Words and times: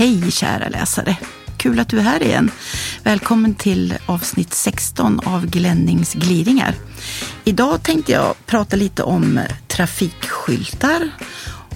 Hej 0.00 0.30
kära 0.30 0.68
läsare! 0.68 1.16
Kul 1.56 1.80
att 1.80 1.88
du 1.88 1.98
är 1.98 2.02
här 2.02 2.22
igen. 2.22 2.50
Välkommen 3.02 3.54
till 3.54 3.94
avsnitt 4.06 4.54
16 4.54 5.20
av 5.24 5.46
Glennings 5.46 6.14
gliringar. 6.14 6.74
Idag 7.44 7.82
tänkte 7.82 8.12
jag 8.12 8.34
prata 8.46 8.76
lite 8.76 9.02
om 9.02 9.40
trafikskyltar, 9.68 11.10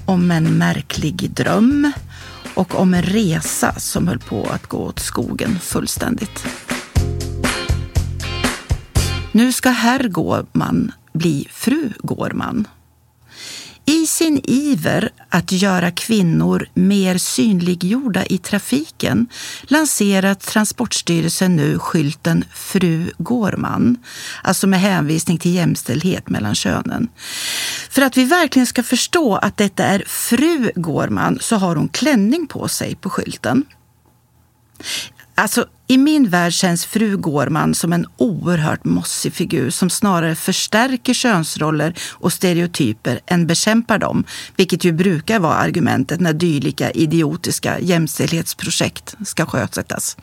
om 0.07 0.31
en 0.31 0.59
märklig 0.59 1.31
dröm 1.31 1.93
och 2.55 2.81
om 2.81 2.95
en 2.95 3.03
resa 3.03 3.75
som 3.75 4.09
höll 4.09 4.19
på 4.19 4.47
att 4.51 4.67
gå 4.67 4.79
åt 4.79 4.99
skogen 4.99 5.59
fullständigt. 5.59 6.47
Nu 9.33 9.53
ska 9.53 9.71
herr 9.71 10.09
Gårman 10.09 10.93
bli 11.13 11.49
fru 11.51 11.93
Gårman. 11.99 12.67
I 13.87 14.07
sin 14.07 14.41
iver 14.45 15.11
att 15.29 15.53
göra 15.53 15.91
kvinnor 15.91 16.69
mer 16.75 17.19
synliggjorda 17.19 18.27
i 18.27 18.39
trafiken 18.39 19.27
lanserar 19.63 20.35
Transportstyrelsen 20.35 21.57
nu 21.57 21.79
skylten 21.79 22.45
Fru 22.55 23.11
Gårman, 23.19 23.97
alltså 24.43 24.67
med 24.67 24.81
hänvisning 24.81 25.39
till 25.39 25.55
jämställdhet 25.55 26.29
mellan 26.29 26.55
könen. 26.55 27.09
För 27.91 28.03
att 28.03 28.17
vi 28.17 28.25
verkligen 28.25 28.67
ska 28.67 28.83
förstå 28.83 29.37
att 29.37 29.57
detta 29.57 29.85
är 29.85 30.05
Fru 30.07 30.71
Gårman 30.75 31.39
så 31.41 31.57
har 31.57 31.77
hon 31.77 31.89
klänning 31.89 32.47
på 32.47 32.69
sig 32.69 32.95
på 32.95 33.11
skylten. 33.11 33.65
Alltså, 35.35 35.67
i 35.87 35.99
min 35.99 36.29
värld 36.29 36.53
känns 36.53 36.87
fru 36.87 37.17
Gårman 37.17 37.75
som 37.75 37.93
en 37.93 38.07
oerhört 38.17 38.85
mossig 38.85 39.33
figur 39.33 39.71
som 39.71 39.91
snarare 39.91 40.35
förstärker 40.35 41.15
könsroller 41.15 41.95
och 42.13 42.33
stereotyper 42.33 43.21
än 43.27 43.47
bekämpar 43.47 43.99
dem, 43.99 44.25
vilket 44.57 44.85
ju 44.85 44.93
brukar 44.93 45.39
vara 45.39 45.55
argumentet 45.55 46.21
när 46.21 46.33
dylika 46.33 46.91
idiotiska 46.91 47.81
jämställdhetsprojekt 47.81 49.15
ska 49.27 49.47
sjösättas. 49.47 50.17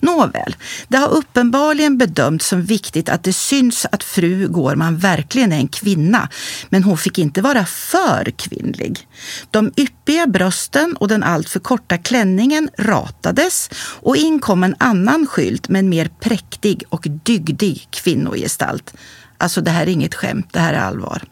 Nåväl, 0.00 0.56
det 0.88 0.96
har 0.96 1.08
uppenbarligen 1.08 1.98
bedömts 1.98 2.46
som 2.48 2.62
viktigt 2.62 3.08
att 3.08 3.24
det 3.24 3.32
syns 3.32 3.86
att 3.92 4.02
fru 4.02 4.48
Gårman 4.48 4.98
verkligen 4.98 5.52
är 5.52 5.56
en 5.56 5.68
kvinna, 5.68 6.28
men 6.68 6.84
hon 6.84 6.98
fick 6.98 7.18
inte 7.18 7.42
vara 7.42 7.64
för 7.66 8.30
kvinnlig. 8.36 9.08
De 9.50 9.72
yppiga 9.76 10.26
brösten 10.26 10.96
och 10.96 11.08
den 11.08 11.22
alltför 11.22 11.60
korta 11.60 11.98
klänningen 11.98 12.70
ratades 12.78 13.70
och 14.02 14.16
in 14.16 14.38
kom 14.38 14.64
en 14.64 14.74
annan 14.90 15.26
skylt 15.26 15.68
med 15.68 15.78
en 15.78 15.88
mer 15.88 16.10
präktig 16.20 16.82
och 16.88 17.06
dygdig 17.24 17.88
kvinnogestalt. 17.90 18.94
Alltså 19.38 19.60
det 19.60 19.70
här 19.70 19.82
är 19.82 19.90
inget 19.90 20.14
skämt, 20.14 20.48
det 20.52 20.60
här 20.60 20.74
är 20.74 20.78
allvar. 20.78 21.22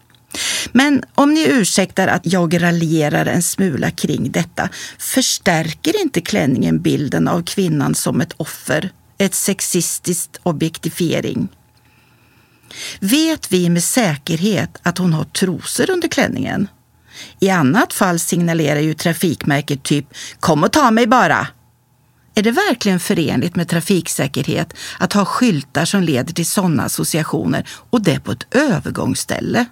Men 0.73 1.03
om 1.15 1.35
ni 1.35 1.47
ursäktar 1.49 2.09
att 2.09 2.27
jag 2.27 2.63
raljerar 2.63 3.27
en 3.27 3.43
smula 3.43 3.91
kring 3.91 4.31
detta, 4.33 4.69
förstärker 4.99 6.01
inte 6.01 6.21
klänningen 6.21 6.83
bilden 6.83 7.29
av 7.29 7.43
kvinnan 7.43 7.95
som 7.95 8.21
ett 8.21 8.33
offer? 8.37 8.91
Ett 9.19 9.35
sexistiskt 9.35 10.41
objektifiering? 10.43 11.49
Vet 13.01 13.53
vi 13.53 13.71
med 13.71 13.85
säkerhet 13.85 14.79
att 14.83 14.99
hon 14.99 15.13
har 15.13 15.25
trosor 15.25 15.91
under 15.91 16.09
klänningen? 16.09 16.69
I 17.41 17.51
annat 17.51 17.93
fall 17.93 18.19
signalerar 18.19 18.81
ju 18.81 18.95
trafikmärket 18.95 19.83
typ 19.83 20.07
“Kom 20.41 20.65
och 20.65 20.73
ta 20.73 20.91
mig 20.91 21.07
bara” 21.07 21.47
Är 22.39 22.43
det 22.43 22.51
verkligen 22.51 23.01
förenligt 23.01 23.57
med 23.57 23.69
trafiksäkerhet 23.69 24.75
att 24.99 25.13
ha 25.13 25.25
skyltar 25.25 25.85
som 25.85 26.03
leder 26.03 26.33
till 26.33 26.47
sådana 26.47 26.83
associationer 26.83 27.69
och 27.91 28.03
det 28.03 28.21
på 28.21 28.33
ett 28.33 28.55
övergångsställe? 28.55 29.67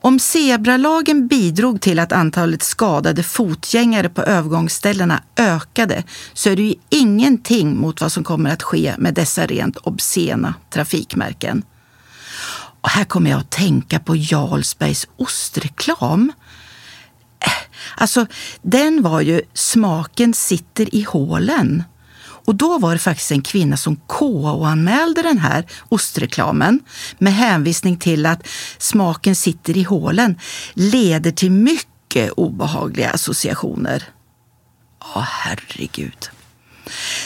Om 0.00 0.18
zebralagen 0.18 1.26
bidrog 1.26 1.80
till 1.80 1.98
att 1.98 2.12
antalet 2.12 2.62
skadade 2.62 3.22
fotgängare 3.22 4.08
på 4.08 4.22
övergångsställena 4.22 5.22
ökade 5.36 6.04
så 6.32 6.50
är 6.50 6.56
det 6.56 6.62
ju 6.62 6.74
ingenting 6.88 7.76
mot 7.76 8.00
vad 8.00 8.12
som 8.12 8.24
kommer 8.24 8.50
att 8.50 8.62
ske 8.62 8.94
med 8.98 9.14
dessa 9.14 9.46
rent 9.46 9.76
obscena 9.76 10.54
trafikmärken. 10.70 11.62
Och 12.80 12.90
här 12.90 13.04
kommer 13.04 13.30
jag 13.30 13.40
att 13.40 13.50
tänka 13.50 13.98
på 13.98 14.16
Jarlsbergs 14.16 15.06
ostreklam 15.16 16.32
Alltså, 17.96 18.26
den 18.62 19.02
var 19.02 19.20
ju 19.20 19.42
smaken 19.54 20.34
sitter 20.34 20.94
i 20.94 21.02
hålen. 21.02 21.82
Och 22.44 22.54
då 22.54 22.78
var 22.78 22.92
det 22.92 22.98
faktiskt 22.98 23.32
en 23.32 23.42
kvinna 23.42 23.76
som 23.76 23.96
KO-anmälde 23.96 25.22
den 25.22 25.38
här 25.38 25.66
ostreklamen 25.88 26.80
med 27.18 27.34
hänvisning 27.34 27.96
till 27.96 28.26
att 28.26 28.46
smaken 28.78 29.36
sitter 29.36 29.76
i 29.76 29.82
hålen 29.82 30.38
leder 30.74 31.30
till 31.30 31.50
mycket 31.50 32.30
obehagliga 32.30 33.10
associationer. 33.10 34.04
Ja, 35.14 35.26
herregud. 35.30 36.30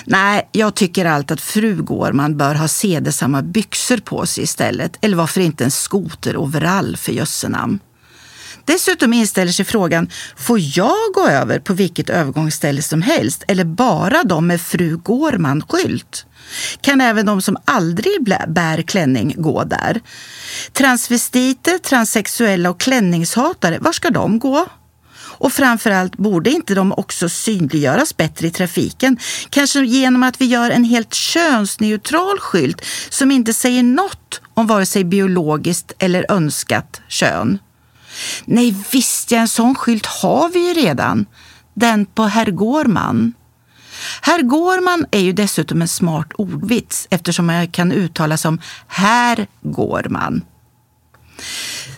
Nej, 0.05 0.49
jag 0.53 0.75
tycker 0.75 1.05
allt 1.05 1.31
att 1.31 1.41
fru 1.41 1.83
Gårman 1.83 2.37
bör 2.37 2.55
ha 2.55 2.69
sedesamma 2.69 3.43
byxor 3.43 3.97
på 3.97 4.27
sig 4.27 4.45
istället. 4.45 4.99
Eller 5.01 5.17
varför 5.17 5.41
inte 5.41 5.65
en 5.65 5.71
skoteroverall 5.71 6.97
för 6.97 7.13
jössenamn. 7.13 7.79
Dessutom 8.65 9.13
inställer 9.13 9.53
sig 9.53 9.65
frågan, 9.65 10.11
får 10.37 10.59
jag 10.61 11.13
gå 11.15 11.29
över 11.29 11.59
på 11.59 11.75
vilket 11.75 12.11
övergångsställe 12.11 12.83
som 12.83 13.03
helst 13.03 13.45
eller 13.49 13.65
bara 13.65 14.25
de 14.25 14.47
med 14.47 14.61
fru 14.61 14.97
Gårman-skylt? 14.97 16.27
Kan 16.81 17.01
även 17.01 17.27
de 17.27 17.43
som 17.43 17.57
aldrig 17.65 18.25
bär 18.49 18.83
klänning 18.83 19.35
gå 19.37 19.65
där? 19.65 20.01
Transvestiter, 20.73 21.79
transsexuella 21.79 22.71
och 22.71 22.81
klänningshatare, 22.81 23.79
var 23.79 23.93
ska 23.93 24.11
de 24.11 24.39
gå? 24.39 24.67
Och 25.37 25.53
framförallt, 25.53 26.17
borde 26.17 26.51
inte 26.51 26.75
de 26.75 26.93
också 26.93 27.29
synliggöras 27.29 28.17
bättre 28.17 28.47
i 28.47 28.51
trafiken? 28.51 29.19
Kanske 29.51 29.85
genom 29.85 30.23
att 30.23 30.41
vi 30.41 30.45
gör 30.45 30.71
en 30.71 30.85
helt 30.85 31.15
könsneutral 31.15 32.39
skylt 32.39 32.85
som 33.11 33.31
inte 33.31 33.53
säger 33.53 33.83
något 33.83 34.41
om 34.55 34.67
vare 34.67 34.87
sig 34.87 35.05
biologiskt 35.05 35.93
eller 35.99 36.33
önskat 36.33 37.01
kön. 37.09 37.59
Nej 38.45 38.75
visst 38.93 39.31
ja, 39.31 39.39
en 39.39 39.49
sån 39.49 39.75
skylt 39.75 40.07
har 40.07 40.49
vi 40.49 40.69
ju 40.69 40.75
redan. 40.75 41.27
Den 41.75 42.07
på 42.07 42.23
herr 42.23 42.51
Gårman. 42.51 43.33
Herr 44.21 44.43
Gårman 44.43 45.07
är 45.11 45.21
ju 45.21 45.33
dessutom 45.33 45.83
en 45.83 45.89
smart 45.89 46.33
ordvits 46.35 47.07
eftersom 47.11 47.49
jag 47.49 47.73
kan 47.73 47.93
uttala 47.93 48.37
som 48.37 48.61
herr 48.87 49.47
Gårman. 49.63 50.43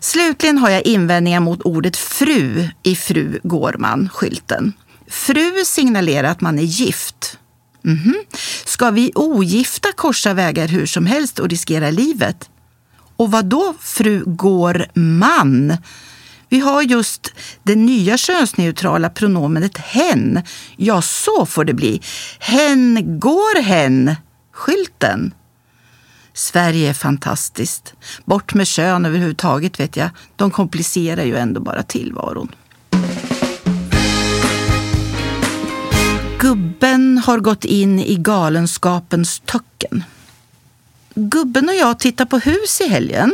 Slutligen 0.00 0.58
har 0.58 0.70
jag 0.70 0.86
invändningar 0.86 1.40
mot 1.40 1.62
ordet 1.62 1.96
fru 1.96 2.68
i 2.82 2.96
fru 2.96 3.40
Gårman-skylten. 3.42 4.72
Fru 5.08 5.64
signalerar 5.64 6.28
att 6.28 6.40
man 6.40 6.58
är 6.58 6.62
gift. 6.62 7.38
Mm 7.84 7.98
-hmm. 7.98 8.14
Ska 8.64 8.90
vi 8.90 9.12
ogifta 9.14 9.88
korsa 9.92 10.34
vägar 10.34 10.68
hur 10.68 10.86
som 10.86 11.06
helst 11.06 11.38
och 11.38 11.48
riskera 11.48 11.90
livet? 11.90 12.50
Och 13.16 13.30
vad 13.30 13.44
då 13.46 13.74
fru 13.80 14.22
Gårman? 14.26 15.76
Vi 16.48 16.60
har 16.60 16.82
just 16.82 17.32
det 17.62 17.74
nya 17.74 18.16
könsneutrala 18.16 19.10
pronomenet 19.10 19.78
hen. 19.78 20.42
Ja, 20.76 21.02
så 21.02 21.46
får 21.46 21.64
det 21.64 21.74
bli. 21.74 22.02
Hen 22.38 23.18
går 23.20 23.62
hen. 23.62 24.14
Skylten. 24.52 25.34
Sverige 26.34 26.90
är 26.90 26.94
fantastiskt. 26.94 27.94
Bort 28.24 28.54
med 28.54 28.66
kön 28.66 29.06
överhuvudtaget 29.06 29.80
vet 29.80 29.96
jag. 29.96 30.10
De 30.36 30.50
komplicerar 30.50 31.24
ju 31.24 31.36
ändå 31.36 31.60
bara 31.60 31.82
tillvaron. 31.82 32.48
Gubben 36.38 37.18
har 37.26 37.38
gått 37.38 37.64
in 37.64 37.98
i 38.00 38.14
galenskapens 38.14 39.42
töcken. 39.44 40.04
Gubben 41.18 41.68
och 41.68 41.74
jag 41.74 41.98
tittade 41.98 42.30
på 42.30 42.38
hus 42.38 42.80
i 42.80 42.88
helgen 42.88 43.32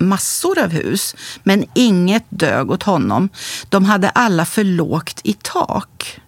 massor 0.00 0.58
av 0.58 0.70
hus, 0.70 1.16
men 1.42 1.64
inget 1.74 2.24
dög 2.28 2.70
åt 2.70 2.82
honom. 2.82 3.28
De 3.68 3.84
hade 3.84 4.10
alla 4.10 4.46
för 4.46 4.64
lågt 4.64 5.20
i 5.24 5.32
tak. 5.32 6.20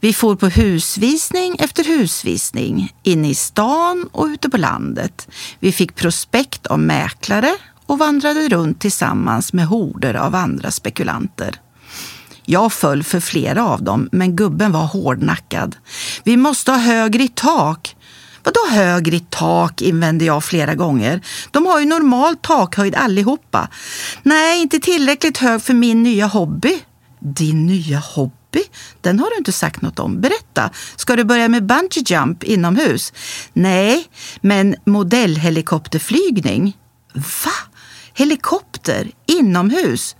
Vi 0.00 0.12
for 0.12 0.36
på 0.36 0.48
husvisning 0.48 1.56
efter 1.58 1.84
husvisning, 1.84 2.94
inne 3.02 3.30
i 3.30 3.34
stan 3.34 4.08
och 4.12 4.26
ute 4.26 4.48
på 4.48 4.56
landet. 4.56 5.28
Vi 5.58 5.72
fick 5.72 5.94
prospekt 5.94 6.66
av 6.66 6.78
mäklare 6.78 7.54
och 7.86 7.98
vandrade 7.98 8.48
runt 8.48 8.80
tillsammans 8.80 9.52
med 9.52 9.66
horder 9.66 10.14
av 10.14 10.34
andra 10.34 10.70
spekulanter. 10.70 11.60
Jag 12.44 12.72
föll 12.72 13.02
för 13.02 13.20
flera 13.20 13.64
av 13.64 13.82
dem, 13.82 14.08
men 14.12 14.36
gubben 14.36 14.72
var 14.72 14.84
hårdnackad. 14.84 15.76
Vi 16.24 16.36
måste 16.36 16.70
ha 16.70 16.78
högre 16.78 17.22
i 17.22 17.28
tak. 17.28 17.96
Vadå 18.42 18.60
högre 18.70 19.16
i 19.16 19.20
tak, 19.30 19.82
invände 19.82 20.24
jag 20.24 20.44
flera 20.44 20.74
gånger. 20.74 21.20
De 21.50 21.66
har 21.66 21.80
ju 21.80 21.86
normal 21.86 22.36
takhöjd 22.36 22.94
allihopa. 22.94 23.68
Nej, 24.22 24.62
inte 24.62 24.78
tillräckligt 24.78 25.38
hög 25.38 25.62
för 25.62 25.74
min 25.74 26.02
nya 26.02 26.26
hobby. 26.26 26.78
Din 27.20 27.66
nya 27.66 27.98
hobby? 27.98 28.62
Den 29.00 29.18
har 29.18 29.30
du 29.30 29.36
inte 29.36 29.52
sagt 29.52 29.82
något 29.82 29.98
om. 29.98 30.20
Berätta. 30.20 30.70
Ska 30.96 31.16
du 31.16 31.24
börja 31.24 31.48
med 31.48 31.66
bungee 31.66 32.04
jump 32.06 32.44
inomhus? 32.44 33.12
Nej, 33.52 34.04
men 34.40 34.76
modellhelikopterflygning. 34.86 36.76
Va? 37.14 37.52
Helikopter? 38.14 39.10
Inomhus? 39.26 40.16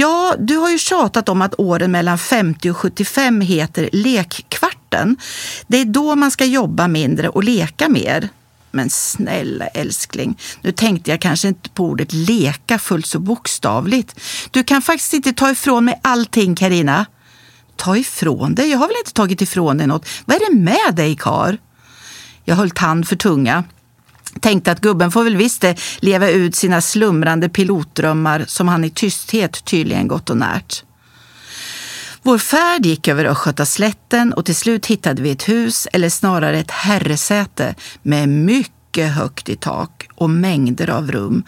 Ja, 0.00 0.34
du 0.38 0.56
har 0.56 0.70
ju 0.70 0.78
tjatat 0.78 1.28
om 1.28 1.42
att 1.42 1.54
åren 1.58 1.90
mellan 1.90 2.18
50 2.18 2.70
och 2.70 2.76
75 2.76 3.40
heter 3.40 3.88
lekkvarten. 3.92 5.16
Det 5.66 5.80
är 5.80 5.84
då 5.84 6.16
man 6.16 6.30
ska 6.30 6.44
jobba 6.44 6.88
mindre 6.88 7.28
och 7.28 7.44
leka 7.44 7.88
mer. 7.88 8.28
Men 8.70 8.90
snälla 8.90 9.66
älskling, 9.66 10.38
nu 10.60 10.72
tänkte 10.72 11.10
jag 11.10 11.20
kanske 11.20 11.48
inte 11.48 11.70
på 11.70 11.84
ordet 11.84 12.12
leka 12.12 12.78
fullt 12.78 13.06
så 13.06 13.18
bokstavligt. 13.18 14.20
Du 14.50 14.64
kan 14.64 14.82
faktiskt 14.82 15.12
inte 15.14 15.32
ta 15.32 15.50
ifrån 15.50 15.84
mig 15.84 16.00
allting, 16.02 16.54
Karina. 16.54 17.06
Ta 17.76 17.96
ifrån 17.96 18.54
dig? 18.54 18.70
Jag 18.70 18.78
har 18.78 18.86
väl 18.86 18.96
inte 18.98 19.12
tagit 19.12 19.42
ifrån 19.42 19.78
dig 19.78 19.86
något. 19.86 20.08
Vad 20.24 20.36
är 20.36 20.50
det 20.50 20.58
med 20.58 20.94
dig, 20.94 21.16
kar? 21.16 21.58
Jag 22.44 22.56
höll 22.56 22.70
tand 22.70 23.08
för 23.08 23.16
tunga. 23.16 23.64
Tänkte 24.40 24.72
att 24.72 24.80
gubben 24.80 25.10
får 25.10 25.24
väl 25.24 25.36
visst 25.36 25.64
leva 26.00 26.30
ut 26.30 26.54
sina 26.54 26.80
slumrande 26.80 27.48
pilotdrömmar 27.48 28.44
som 28.46 28.68
han 28.68 28.84
i 28.84 28.90
tysthet 28.90 29.64
tydligen 29.64 30.08
gått 30.08 30.30
och 30.30 30.36
närt. 30.36 30.84
Vår 32.22 32.38
färd 32.38 32.86
gick 32.86 33.08
över 33.08 33.24
Östgötaslätten 33.24 34.32
och 34.32 34.44
till 34.44 34.56
slut 34.56 34.86
hittade 34.86 35.22
vi 35.22 35.30
ett 35.30 35.48
hus, 35.48 35.88
eller 35.92 36.08
snarare 36.08 36.58
ett 36.58 36.70
herresäte, 36.70 37.74
med 38.02 38.28
mycket 38.28 39.12
högt 39.12 39.48
i 39.48 39.56
tak 39.56 40.08
och 40.14 40.30
mängder 40.30 40.90
av 40.90 41.12
rum. 41.12 41.44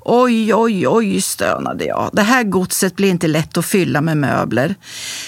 Oj, 0.00 0.54
oj, 0.54 0.88
oj, 0.88 1.20
stönade 1.20 1.84
jag. 1.84 2.10
Det 2.12 2.22
här 2.22 2.42
godset 2.42 2.96
blir 2.96 3.10
inte 3.10 3.28
lätt 3.28 3.56
att 3.56 3.66
fylla 3.66 4.00
med 4.00 4.16
möbler. 4.16 4.74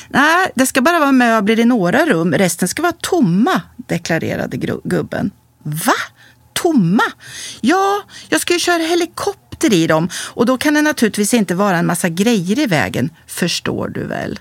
Nej, 0.09 0.51
det 0.55 0.67
ska 0.67 0.81
bara 0.81 0.99
vara 0.99 1.13
möbler 1.13 1.61
i 1.61 1.65
några 1.65 2.07
rum, 2.07 2.35
resten 2.35 2.69
ska 2.69 2.83
vara 2.83 2.97
tomma, 3.01 3.63
deklarerade 3.77 4.57
gubben. 4.85 5.31
Va? 5.63 5.93
Tomma. 6.63 7.03
Ja, 7.61 8.03
jag 8.29 8.41
ska 8.41 8.53
ju 8.53 8.59
köra 8.59 8.83
helikopter 8.83 9.73
i 9.73 9.87
dem 9.87 10.09
och 10.15 10.47
då 10.47 10.59
kan 10.59 10.75
det 10.75 10.83
naturligtvis 10.83 11.35
inte 11.35 11.55
vara 11.55 11.77
en 11.77 11.87
massa 11.87 12.09
grejer 12.09 12.59
i 12.59 12.67
vägen, 12.67 13.11
förstår 13.27 13.89
du 13.89 14.07
väl? 14.07 14.39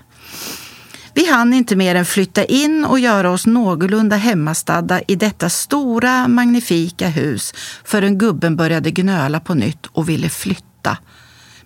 Vi 1.14 1.30
hann 1.30 1.52
inte 1.52 1.76
mer 1.76 1.94
än 1.94 2.06
flytta 2.06 2.44
in 2.44 2.84
och 2.84 2.98
göra 2.98 3.30
oss 3.30 3.46
någorlunda 3.46 4.16
hemmastadda 4.16 5.00
i 5.08 5.14
detta 5.14 5.50
stora, 5.50 6.28
magnifika 6.28 7.08
hus 7.08 7.54
förrän 7.84 8.18
gubben 8.18 8.56
började 8.56 8.90
gnöla 8.90 9.40
på 9.40 9.54
nytt 9.54 9.86
och 9.86 10.08
ville 10.08 10.28
flytta. 10.28 10.96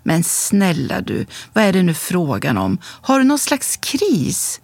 Men 0.06 0.24
snälla 0.24 1.00
du, 1.00 1.26
vad 1.52 1.64
är 1.64 1.72
det 1.72 1.82
nu 1.82 1.94
frågan 1.94 2.58
om? 2.58 2.78
Har 2.84 3.18
du 3.18 3.24
någon 3.24 3.38
slags 3.38 3.76
kris? 3.76 4.60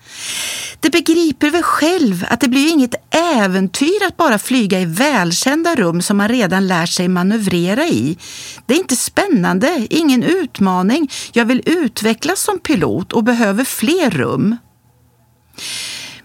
Det 0.81 0.91
begriper 0.91 1.51
väl 1.51 1.63
själv 1.63 2.27
att 2.29 2.41
det 2.41 2.49
blir 2.49 2.71
inget 2.71 2.95
äventyr 3.35 4.07
att 4.07 4.17
bara 4.17 4.39
flyga 4.39 4.81
i 4.81 4.85
välkända 4.85 5.75
rum 5.75 6.03
som 6.03 6.17
man 6.17 6.29
redan 6.29 6.67
lärt 6.67 6.89
sig 6.89 7.09
manövrera 7.09 7.87
i. 7.87 8.19
Det 8.67 8.75
är 8.75 8.79
inte 8.79 8.97
spännande, 8.97 9.87
ingen 9.91 10.23
utmaning. 10.23 11.11
Jag 11.33 11.45
vill 11.45 11.63
utvecklas 11.67 12.43
som 12.43 12.59
pilot 12.59 13.13
och 13.13 13.25
behöver 13.25 13.65
fler 13.65 14.11
rum. 14.11 14.57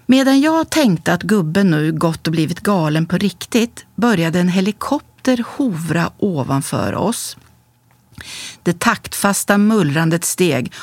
Medan 0.06 0.42
jag 0.42 0.70
tänkte 0.70 1.14
att 1.14 1.24
gubben 1.24 1.72
nu 1.72 1.92
gått 1.92 2.28
och 2.28 2.32
blivit 2.32 2.60
galen 2.60 3.06
på 3.06 3.18
riktigt 3.18 3.86
började 3.96 4.40
en 4.40 4.50
helikopter 4.50 5.44
hovra 5.48 6.12
ovanför 6.18 6.96
oss. 6.96 7.38
Det 8.64 8.80
taktfasta 8.80 9.58
mullrandet 9.58 10.26
steg. 10.26 10.74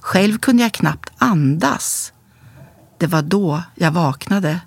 Själv 0.00 0.38
kunde 0.38 0.62
jag 0.62 0.72
knappt 0.72 1.10
andas. 1.18 2.12
Det 2.98 3.06
var 3.06 3.22
då 3.22 3.62
jag 3.74 3.90
vaknade. 3.90 4.60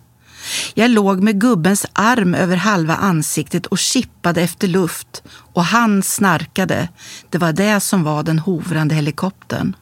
Jag 0.74 0.92
låg 0.92 1.24
med 1.24 1.42
gubbens 1.42 1.86
arm 1.94 2.36
över 2.36 2.58
halva 2.58 2.96
ansiktet 2.96 3.66
och 3.66 3.78
kippade 3.78 4.42
efter 4.42 4.68
luft 4.68 5.24
och 5.54 5.66
han 5.66 6.04
snarkade. 6.04 6.90
Det 7.30 7.38
var 7.38 7.54
det 7.54 7.80
som 7.80 8.04
var 8.04 8.24
den 8.24 8.40
hovrande 8.40 8.96
helikoptern. 8.96 9.76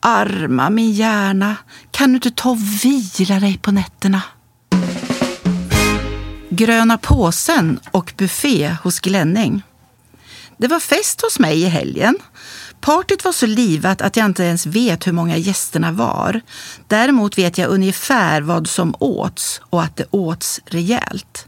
Arma 0.00 0.70
min 0.70 0.92
hjärna, 0.92 1.56
kan 1.90 2.08
du 2.08 2.14
inte 2.14 2.30
ta 2.30 2.50
och 2.50 2.58
vila 2.84 3.40
dig 3.40 3.58
på 3.58 3.72
nätterna? 3.72 4.22
Gröna 6.54 6.98
påsen 6.98 7.80
och 7.90 8.12
buffé 8.16 8.76
hos 8.82 9.00
Glenning. 9.00 9.62
Det 10.56 10.68
var 10.68 10.80
fest 10.80 11.20
hos 11.20 11.38
mig 11.38 11.62
i 11.62 11.66
helgen. 11.66 12.18
Partyt 12.80 13.24
var 13.24 13.32
så 13.32 13.46
livat 13.46 14.02
att 14.02 14.16
jag 14.16 14.26
inte 14.26 14.42
ens 14.44 14.66
vet 14.66 15.06
hur 15.06 15.12
många 15.12 15.36
gästerna 15.36 15.92
var. 15.92 16.40
Däremot 16.86 17.38
vet 17.38 17.58
jag 17.58 17.70
ungefär 17.70 18.40
vad 18.40 18.68
som 18.68 18.94
åts 18.98 19.60
och 19.70 19.82
att 19.82 19.96
det 19.96 20.04
åts 20.10 20.60
rejält. 20.66 21.46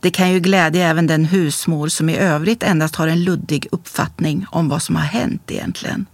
Det 0.00 0.10
kan 0.10 0.32
ju 0.32 0.40
glädja 0.40 0.88
även 0.88 1.06
den 1.06 1.24
husmor 1.24 1.88
som 1.88 2.08
i 2.08 2.16
övrigt 2.16 2.62
endast 2.62 2.96
har 2.96 3.08
en 3.08 3.24
luddig 3.24 3.66
uppfattning 3.70 4.46
om 4.50 4.68
vad 4.68 4.82
som 4.82 4.96
har 4.96 5.04
hänt 5.04 5.50
egentligen. 5.50 6.06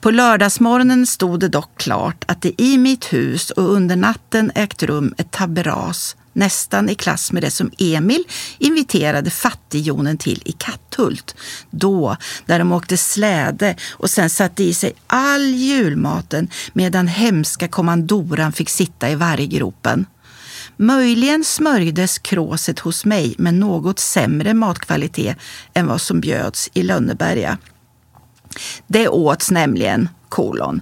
På 0.00 0.10
lördagsmorgonen 0.10 1.06
stod 1.06 1.40
det 1.40 1.48
dock 1.48 1.78
klart 1.78 2.24
att 2.28 2.42
det 2.42 2.62
i 2.62 2.78
mitt 2.78 3.12
hus 3.12 3.50
och 3.50 3.72
under 3.72 3.96
natten 3.96 4.52
ägt 4.54 4.82
rum 4.82 5.14
ett 5.18 5.30
tabberas 5.30 6.16
nästan 6.32 6.88
i 6.88 6.94
klass 6.94 7.32
med 7.32 7.42
det 7.42 7.50
som 7.50 7.70
Emil 7.78 8.24
inviterade 8.58 9.30
fattigjonen 9.30 10.18
till 10.18 10.42
i 10.44 10.52
Katthult. 10.52 11.34
Då, 11.70 12.16
där 12.46 12.58
de 12.58 12.72
åkte 12.72 12.96
släde 12.96 13.76
och 13.90 14.10
sen 14.10 14.30
satte 14.30 14.64
i 14.64 14.74
sig 14.74 14.92
all 15.06 15.44
julmaten 15.44 16.48
medan 16.72 17.06
hemska 17.06 17.68
kommandoran 17.68 18.52
fick 18.52 18.70
sitta 18.70 19.10
i 19.10 19.14
varggropen. 19.14 20.06
Möjligen 20.76 21.44
smörjdes 21.44 22.18
kråset 22.18 22.78
hos 22.78 23.04
mig 23.04 23.34
med 23.38 23.54
något 23.54 23.98
sämre 23.98 24.54
matkvalitet 24.54 25.36
än 25.74 25.86
vad 25.86 26.00
som 26.00 26.20
bjöds 26.20 26.70
i 26.74 26.82
Lönneberga. 26.82 27.58
Det 28.86 29.08
åts 29.08 29.50
nämligen 29.50 30.08
kolon, 30.28 30.80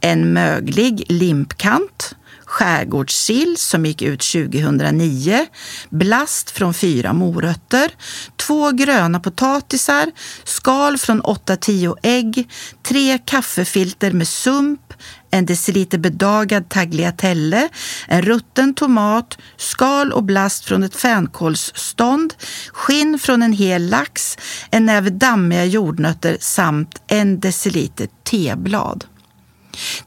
en 0.00 0.32
möglig 0.32 1.04
limpkant, 1.08 2.14
skärgårdssill 2.52 3.56
som 3.58 3.86
gick 3.86 4.02
ut 4.02 4.20
2009, 4.20 5.46
blast 5.90 6.50
från 6.50 6.74
fyra 6.74 7.12
morötter, 7.12 7.90
två 8.36 8.70
gröna 8.70 9.20
potatisar, 9.20 10.12
skal 10.44 10.98
från 10.98 11.22
8-10 11.22 11.96
ägg, 12.02 12.50
tre 12.82 13.18
kaffefilter 13.18 14.12
med 14.12 14.28
sump, 14.28 14.94
en 15.30 15.46
deciliter 15.46 15.98
bedagad 15.98 16.68
tagliatelle, 16.68 17.68
en 18.08 18.22
rutten 18.22 18.74
tomat, 18.74 19.38
skal 19.56 20.12
och 20.12 20.24
blast 20.24 20.64
från 20.64 20.82
ett 20.82 20.96
fänkålsstånd, 20.96 22.34
skinn 22.72 23.18
från 23.18 23.42
en 23.42 23.52
hel 23.52 23.88
lax, 23.88 24.38
en 24.70 24.86
näve 24.86 25.10
dammiga 25.10 25.64
jordnötter 25.64 26.36
samt 26.40 27.02
en 27.06 27.40
deciliter 27.40 28.08
teblad. 28.24 29.04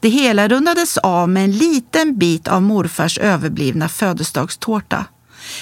Det 0.00 0.08
hela 0.08 0.48
rundades 0.48 0.98
av 0.98 1.28
med 1.28 1.44
en 1.44 1.52
liten 1.52 2.18
bit 2.18 2.48
av 2.48 2.62
morfars 2.62 3.18
överblivna 3.18 3.88
födelsedagstårta. 3.88 5.04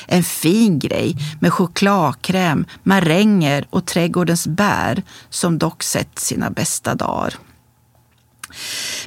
En 0.07 0.25
fin 0.25 0.79
grej 0.79 1.17
med 1.41 1.53
chokladkräm, 1.53 2.67
maränger 2.83 3.67
och 3.71 3.87
trädgårdens 3.87 4.47
bär 4.47 5.03
som 5.31 5.59
dock 5.59 5.83
sett 5.83 6.19
sina 6.19 6.51
bästa 6.51 6.95
dagar. 6.95 7.35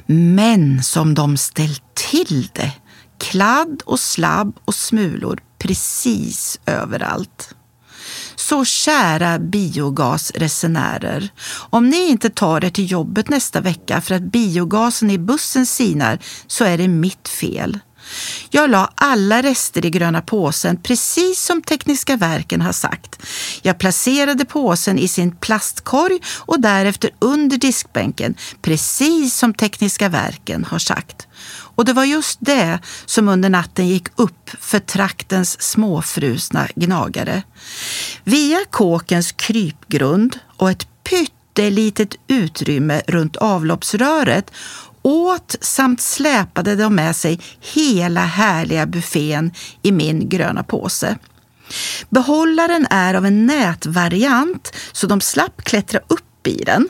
Men 0.06 0.82
som 0.82 1.14
de 1.14 1.36
ställt 1.36 1.82
till 1.94 2.48
det! 2.52 2.72
Kladd 3.18 3.82
och 3.84 4.00
slabb 4.00 4.58
och 4.64 4.74
smulor 4.74 5.40
precis 5.58 6.60
överallt. 6.66 7.54
Så 8.38 8.64
kära 8.64 9.38
biogasresenärer, 9.38 11.28
om 11.70 11.88
ni 11.88 12.08
inte 12.08 12.30
tar 12.30 12.64
er 12.64 12.70
till 12.70 12.90
jobbet 12.90 13.28
nästa 13.28 13.60
vecka 13.60 14.00
för 14.00 14.14
att 14.14 14.22
biogasen 14.22 15.10
i 15.10 15.18
bussen 15.18 15.66
sinar 15.66 16.18
så 16.46 16.64
är 16.64 16.78
det 16.78 16.88
mitt 16.88 17.28
fel. 17.28 17.78
Jag 18.50 18.70
la 18.70 18.92
alla 18.94 19.42
rester 19.42 19.86
i 19.86 19.90
gröna 19.90 20.22
påsen 20.22 20.76
precis 20.82 21.40
som 21.42 21.62
Tekniska 21.62 22.16
verken 22.16 22.60
har 22.60 22.72
sagt. 22.72 23.18
Jag 23.62 23.78
placerade 23.78 24.44
påsen 24.44 24.98
i 24.98 25.08
sin 25.08 25.36
plastkorg 25.36 26.18
och 26.36 26.60
därefter 26.60 27.10
under 27.18 27.56
diskbänken 27.56 28.34
precis 28.62 29.36
som 29.36 29.54
Tekniska 29.54 30.08
verken 30.08 30.64
har 30.64 30.78
sagt. 30.78 31.26
Och 31.78 31.84
det 31.84 31.92
var 31.92 32.04
just 32.04 32.38
det 32.40 32.78
som 33.06 33.28
under 33.28 33.48
natten 33.48 33.88
gick 33.88 34.08
upp 34.16 34.50
för 34.60 34.78
traktens 34.78 35.62
småfrusna 35.62 36.68
gnagare. 36.74 37.42
Via 38.24 38.58
kåkens 38.70 39.32
krypgrund 39.32 40.38
och 40.56 40.70
ett 40.70 40.86
pyttelitet 41.04 42.14
utrymme 42.28 43.02
runt 43.06 43.36
avloppsröret 43.36 44.50
åt 45.02 45.56
samt 45.60 46.00
släpade 46.00 46.76
de 46.76 46.94
med 46.94 47.16
sig 47.16 47.40
hela 47.74 48.20
härliga 48.20 48.86
buffén 48.86 49.52
i 49.82 49.92
min 49.92 50.28
gröna 50.28 50.62
påse. 50.62 51.18
Behållaren 52.08 52.86
är 52.90 53.14
av 53.14 53.26
en 53.26 53.46
nätvariant 53.46 54.76
så 54.92 55.06
de 55.06 55.20
slapp 55.20 55.62
klättra 55.64 56.00
upp 56.08 56.46
i 56.46 56.64
den. 56.64 56.88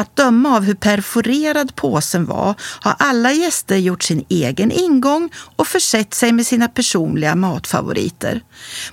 Att 0.00 0.16
döma 0.16 0.56
av 0.56 0.62
hur 0.62 0.74
perforerad 0.74 1.76
påsen 1.76 2.24
var 2.26 2.54
har 2.60 2.96
alla 2.98 3.32
gäster 3.32 3.76
gjort 3.76 4.02
sin 4.02 4.24
egen 4.28 4.70
ingång 4.72 5.30
och 5.56 5.66
försett 5.66 6.14
sig 6.14 6.32
med 6.32 6.46
sina 6.46 6.68
personliga 6.68 7.34
matfavoriter. 7.34 8.40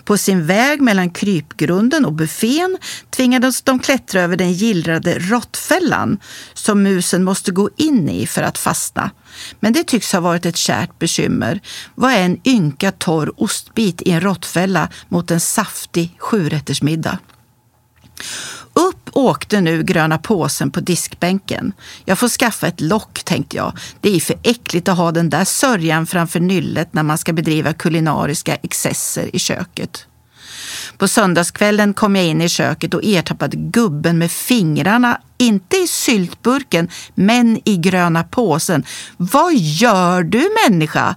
På 0.05 0.17
sin 0.17 0.45
väg 0.45 0.81
mellan 0.81 1.09
krypgrunden 1.09 2.05
och 2.05 2.13
buffén 2.13 2.77
tvingades 3.09 3.61
de 3.61 3.79
klättra 3.79 4.21
över 4.21 4.37
den 4.37 4.53
gillrade 4.53 5.19
råttfällan 5.19 6.19
som 6.53 6.83
musen 6.83 7.23
måste 7.23 7.51
gå 7.51 7.69
in 7.77 8.09
i 8.09 8.27
för 8.27 8.43
att 8.43 8.57
fastna. 8.57 9.11
Men 9.59 9.73
det 9.73 9.83
tycks 9.83 10.13
ha 10.13 10.19
varit 10.19 10.45
ett 10.45 10.57
kärt 10.57 10.99
bekymmer. 10.99 11.59
Vad 11.95 12.11
är 12.11 12.21
en 12.23 12.47
ynka 12.47 12.91
torr 12.91 13.33
ostbit 13.37 14.01
i 14.01 14.11
en 14.11 14.21
råttfälla 14.21 14.89
mot 15.09 15.31
en 15.31 15.39
saftig 15.39 16.15
sjurättersmiddag? 16.19 17.17
Åkte 19.17 19.62
nu 19.62 19.83
gröna 19.83 20.17
påsen 20.17 20.71
på 20.71 20.79
diskbänken. 20.79 21.74
Jag 22.05 22.19
får 22.19 22.27
skaffa 22.27 22.67
ett 22.67 22.81
lock, 22.81 23.24
tänkte 23.24 23.57
jag. 23.57 23.77
Det 24.01 24.15
är 24.15 24.19
för 24.19 24.36
äckligt 24.43 24.88
att 24.88 24.97
ha 24.97 25.12
den 25.12 25.29
där 25.29 25.45
sörjan 25.45 26.07
framför 26.07 26.39
nyllet 26.39 26.93
när 26.93 27.03
man 27.03 27.17
ska 27.17 27.33
bedriva 27.33 27.74
kulinariska 27.74 28.55
excesser 28.55 29.36
i 29.36 29.39
köket. 29.39 30.05
På 30.97 31.07
söndagskvällen 31.07 31.93
kom 31.93 32.15
jag 32.15 32.25
in 32.25 32.41
i 32.41 32.50
köket 32.50 32.93
och 32.93 33.03
ertappade 33.03 33.57
gubben 33.57 34.17
med 34.17 34.31
fingrarna, 34.31 35.21
inte 35.38 35.77
i 35.77 35.88
syltburken, 35.88 36.89
men 37.15 37.62
i 37.65 37.77
gröna 37.77 38.24
påsen. 38.24 38.83
Vad 39.17 39.53
gör 39.55 40.24
du 40.24 40.50
människa? 40.67 41.15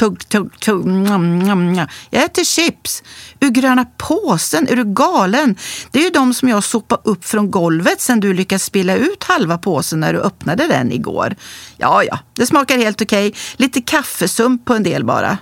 Tugg, 0.00 0.28
tugg, 0.28 0.60
tugg. 0.60 0.86
Njam, 0.86 1.38
nom, 1.38 1.72
nom. 1.72 1.86
Jag 2.10 2.24
äter 2.24 2.44
chips. 2.44 3.02
Ur 3.40 3.48
gröna 3.48 3.86
påsen? 3.96 4.68
Är 4.68 4.76
du 4.76 4.84
galen? 4.84 5.56
Det 5.90 5.98
är 5.98 6.02
ju 6.02 6.10
de 6.10 6.34
som 6.34 6.48
jag 6.48 6.64
sopade 6.64 7.02
upp 7.04 7.24
från 7.24 7.50
golvet 7.50 8.00
sen 8.00 8.20
du 8.20 8.32
lyckades 8.32 8.64
spilla 8.64 8.96
ut 8.96 9.22
halva 9.22 9.58
påsen 9.58 10.00
när 10.00 10.12
du 10.12 10.20
öppnade 10.20 10.66
den 10.66 10.92
igår. 10.92 11.36
Ja, 11.76 12.04
ja, 12.04 12.18
det 12.34 12.46
smakar 12.46 12.78
helt 12.78 13.02
okej. 13.02 13.34
Lite 13.56 13.80
kaffesump 13.80 14.64
på 14.64 14.74
en 14.74 14.82
del 14.82 15.04
bara. 15.04 15.38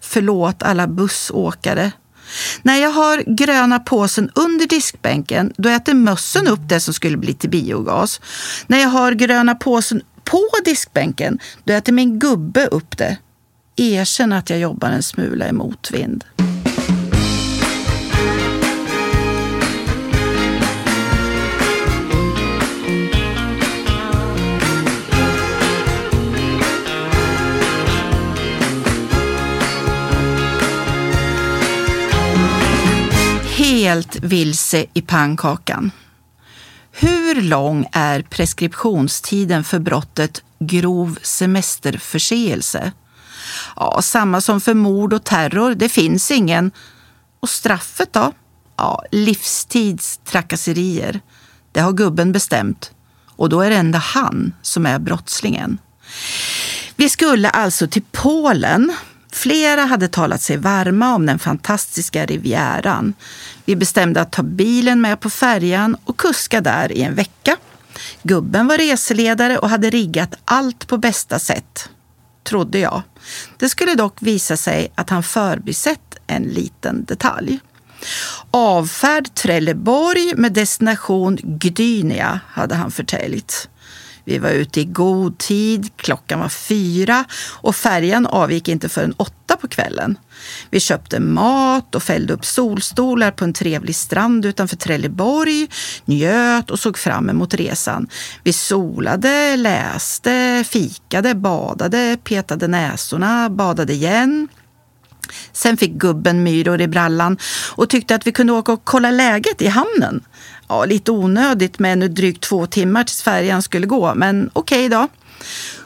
Förlåt 0.00 0.62
alla 0.62 0.86
bussåkare. 0.86 1.92
När 2.62 2.76
jag 2.76 2.90
har 2.90 3.36
gröna 3.36 3.78
påsen 3.78 4.30
under 4.34 4.66
diskbänken, 4.66 5.52
då 5.56 5.68
äter 5.68 5.94
mössen 5.94 6.48
upp 6.48 6.68
det 6.68 6.80
som 6.80 6.94
skulle 6.94 7.16
bli 7.16 7.34
till 7.34 7.50
biogas. 7.50 8.20
När 8.66 8.78
jag 8.78 8.88
har 8.88 9.12
gröna 9.12 9.54
påsen 9.54 10.02
på 10.24 10.48
diskbänken, 10.64 11.38
då 11.64 11.72
äter 11.72 11.92
min 11.92 12.18
gubbe 12.18 12.66
upp 12.66 12.98
det 12.98 13.16
erkänn 13.76 14.32
att 14.32 14.50
jag 14.50 14.58
jobbar 14.58 14.90
en 14.90 15.02
smula 15.02 15.48
i 15.48 15.52
motvind. 15.52 16.24
Helt 33.56 34.16
vilse 34.16 34.86
i 34.94 35.02
pannkakan. 35.02 35.90
Hur 36.92 37.42
lång 37.42 37.86
är 37.92 38.22
preskriptionstiden 38.22 39.64
för 39.64 39.78
brottet 39.78 40.42
grov 40.58 41.18
semesterförseelse? 41.22 42.92
Ja, 43.76 44.02
samma 44.02 44.40
som 44.40 44.60
för 44.60 44.74
mord 44.74 45.12
och 45.12 45.24
terror. 45.24 45.74
Det 45.74 45.88
finns 45.88 46.30
ingen. 46.30 46.70
Och 47.40 47.48
straffet 47.48 48.12
då? 48.12 48.32
Ja, 48.76 49.02
livstids 49.10 50.20
trakasserier. 50.24 51.20
Det 51.72 51.80
har 51.80 51.92
gubben 51.92 52.32
bestämt. 52.32 52.90
Och 53.26 53.48
då 53.48 53.60
är 53.60 53.70
det 53.70 53.76
ändå 53.76 53.98
han 53.98 54.54
som 54.62 54.86
är 54.86 54.98
brottslingen. 54.98 55.78
Vi 56.96 57.08
skulle 57.08 57.50
alltså 57.50 57.86
till 57.86 58.04
Polen. 58.12 58.92
Flera 59.32 59.80
hade 59.80 60.08
talat 60.08 60.42
sig 60.42 60.56
varma 60.56 61.14
om 61.14 61.26
den 61.26 61.38
fantastiska 61.38 62.26
rivieran. 62.26 63.14
Vi 63.64 63.76
bestämde 63.76 64.20
att 64.20 64.32
ta 64.32 64.42
bilen 64.42 65.00
med 65.00 65.20
på 65.20 65.30
färjan 65.30 65.96
och 66.04 66.16
kuska 66.16 66.60
där 66.60 66.92
i 66.92 67.02
en 67.02 67.14
vecka. 67.14 67.56
Gubben 68.22 68.66
var 68.66 68.78
reseledare 68.78 69.58
och 69.58 69.70
hade 69.70 69.90
riggat 69.90 70.34
allt 70.44 70.86
på 70.86 70.98
bästa 70.98 71.38
sätt 71.38 71.88
trodde 72.46 72.78
jag. 72.78 73.02
Det 73.56 73.68
skulle 73.68 73.94
dock 73.94 74.14
visa 74.18 74.56
sig 74.56 74.92
att 74.94 75.10
han 75.10 75.22
förbisett 75.22 76.16
en 76.26 76.42
liten 76.42 77.04
detalj. 77.04 77.60
Avfärd 78.50 79.34
Trelleborg 79.34 80.34
med 80.36 80.52
destination 80.52 81.38
Gdynia 81.42 82.40
hade 82.48 82.74
han 82.74 82.90
förtäljt. 82.90 83.68
Vi 84.26 84.38
var 84.38 84.50
ute 84.50 84.80
i 84.80 84.84
god 84.84 85.38
tid, 85.38 85.90
klockan 85.96 86.40
var 86.40 86.48
fyra 86.48 87.24
och 87.60 87.76
färjan 87.76 88.26
avgick 88.26 88.68
inte 88.68 88.88
förrän 88.88 89.14
åtta 89.16 89.56
på 89.56 89.68
kvällen. 89.68 90.18
Vi 90.70 90.80
köpte 90.80 91.20
mat 91.20 91.94
och 91.94 92.02
fällde 92.02 92.32
upp 92.32 92.44
solstolar 92.44 93.30
på 93.30 93.44
en 93.44 93.52
trevlig 93.52 93.96
strand 93.96 94.46
utanför 94.46 94.76
Trelleborg, 94.76 95.68
njöt 96.04 96.70
och 96.70 96.78
såg 96.78 96.98
fram 96.98 97.30
emot 97.30 97.54
resan. 97.54 98.08
Vi 98.42 98.52
solade, 98.52 99.56
läste, 99.56 100.64
fikade, 100.68 101.34
badade, 101.34 102.18
petade 102.24 102.68
näsorna, 102.68 103.50
badade 103.50 103.92
igen. 103.92 104.48
Sen 105.52 105.76
fick 105.76 105.92
gubben 105.92 106.42
myror 106.42 106.80
i 106.80 106.88
brallan 106.88 107.38
och 107.70 107.88
tyckte 107.88 108.14
att 108.14 108.26
vi 108.26 108.32
kunde 108.32 108.52
åka 108.52 108.72
och 108.72 108.84
kolla 108.84 109.10
läget 109.10 109.62
i 109.62 109.66
hamnen. 109.66 110.24
Ja, 110.68 110.84
lite 110.84 111.10
onödigt 111.10 111.78
med 111.78 111.92
ännu 111.92 112.08
drygt 112.08 112.42
två 112.42 112.66
timmar 112.66 113.04
tills 113.04 113.22
färjan 113.22 113.62
skulle 113.62 113.86
gå, 113.86 114.14
men 114.14 114.50
okej 114.52 114.86
okay 114.86 114.98
då. 114.98 115.08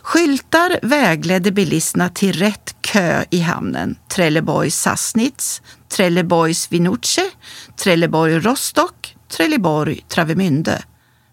Skyltar 0.02 0.78
vägledde 0.82 1.52
bilisterna 1.52 2.08
till 2.08 2.32
rätt 2.32 2.74
kö 2.80 3.24
i 3.30 3.40
hamnen. 3.40 3.96
Trelleborg 4.08 4.70
Sassnitz, 4.70 5.62
Trelleborg 5.88 6.54
Svinuce, 6.54 7.30
Trelleborg 7.76 8.38
Rostock, 8.38 9.16
Trelleborg 9.28 10.04
Travemünde. 10.08 10.82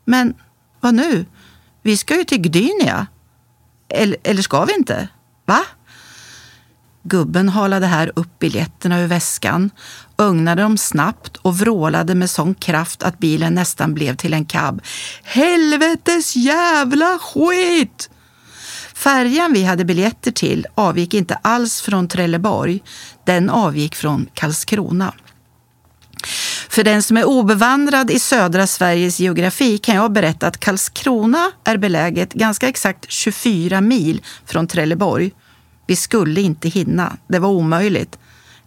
Men 0.06 0.34
vad 0.82 0.94
nu? 0.94 1.26
Vi 1.84 1.98
ska 1.98 2.18
ju 2.18 2.24
till 2.24 2.42
Gdynia. 2.42 3.08
Eller, 3.90 4.18
eller 4.24 4.42
ska 4.42 4.66
vi 4.66 4.74
inte? 4.74 5.08
Va? 5.46 5.66
Gubben 7.08 7.50
halade 7.50 7.86
här 7.86 8.12
upp 8.16 8.40
biljetterna 8.40 9.02
ur 9.02 9.08
väskan, 9.08 9.70
ögnade 10.18 10.62
dem 10.62 10.78
snabbt 10.78 11.38
och 11.38 11.58
vrålade 11.58 12.16
med 12.16 12.30
sån 12.30 12.56
kraft 12.56 13.04
att 13.04 13.20
bilen 13.20 13.54
nästan 13.54 13.94
blev 13.94 14.16
till 14.16 14.34
en 14.34 14.46
cab. 14.46 14.82
Helvetes 15.24 16.36
jävla 16.36 17.20
skit! 17.20 18.10
Färjan 18.94 19.54
vi 19.54 19.64
hade 19.64 19.86
biljetter 19.86 20.32
till 20.32 20.66
avgick 20.76 21.14
inte 21.14 21.36
alls 21.36 21.82
från 21.82 22.08
Trelleborg. 22.08 22.84
Den 23.26 23.50
avgick 23.50 23.96
från 23.96 24.28
Karlskrona. 24.34 25.14
För 26.70 26.84
den 26.84 27.04
som 27.04 27.18
är 27.18 27.26
obevandrad 27.26 28.12
i 28.12 28.20
södra 28.20 28.68
Sveriges 28.68 29.20
geografi 29.20 29.78
kan 29.78 29.96
jag 29.96 30.12
berätta 30.12 30.48
att 30.48 30.60
Karlskrona 30.60 31.52
är 31.64 31.78
beläget 31.78 32.34
ganska 32.34 32.68
exakt 32.68 33.12
24 33.12 33.82
mil 33.82 34.22
från 34.46 34.68
Trelleborg. 34.68 35.32
Vi 35.88 35.96
skulle 35.96 36.42
inte 36.42 36.70
hinna. 36.70 37.18
Det 37.28 37.40
var 37.40 37.50
omöjligt. 37.50 38.18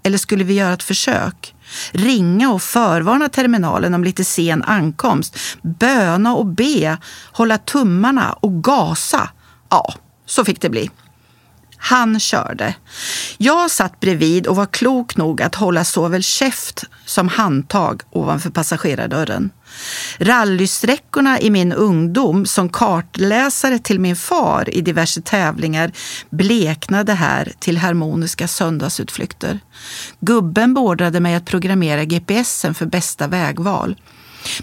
Eller 0.02 0.18
skulle 0.18 0.44
vi 0.44 0.54
göra 0.54 0.72
ett 0.72 0.82
försök? 0.82 1.54
Ringa 1.92 2.52
och 2.52 2.62
förvarna 2.62 3.28
terminalen 3.28 3.94
om 3.94 4.04
lite 4.04 4.24
sen 4.24 4.62
ankomst. 4.62 5.38
Böna 5.62 6.34
och 6.34 6.46
be. 6.46 6.98
Hålla 7.32 7.58
tummarna 7.58 8.32
och 8.32 8.64
gasa. 8.64 9.30
Ja, 9.68 9.94
så 10.26 10.44
fick 10.44 10.60
det 10.60 10.70
bli. 10.70 10.90
Han 11.76 12.20
körde. 12.20 12.74
Jag 13.38 13.70
satt 13.70 14.00
bredvid 14.00 14.46
och 14.46 14.56
var 14.56 14.66
klok 14.66 15.16
nog 15.16 15.42
att 15.42 15.54
hålla 15.54 15.84
såväl 15.84 16.22
käft 16.22 16.84
som 17.06 17.28
handtag 17.28 18.02
ovanför 18.10 18.50
passagerardörren. 18.50 19.50
Rallysträckorna 20.18 21.40
i 21.40 21.50
min 21.50 21.72
ungdom 21.72 22.46
som 22.46 22.68
kartläsare 22.68 23.78
till 23.78 24.00
min 24.00 24.16
far 24.16 24.74
i 24.74 24.80
diverse 24.80 25.22
tävlingar 25.22 25.92
bleknade 26.30 27.14
här 27.14 27.52
till 27.58 27.78
harmoniska 27.78 28.48
söndagsutflykter. 28.48 29.60
Gubben 30.20 30.74
beordrade 30.74 31.20
mig 31.20 31.34
att 31.34 31.44
programmera 31.44 32.04
GPSen 32.04 32.74
för 32.74 32.86
bästa 32.86 33.26
vägval. 33.26 33.96